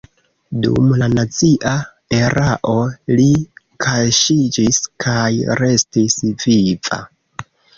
Dum 0.61 0.87
la 1.01 1.09
nazia 1.15 1.73
erao 2.21 2.73
li 3.19 3.27
kaŝiĝis 3.85 4.81
kaj 5.07 5.23
restis 5.63 6.19
viva. 6.47 7.03